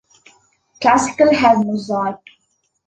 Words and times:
Classical 0.81 1.31
had 1.31 1.59
Mozart. 1.63 2.21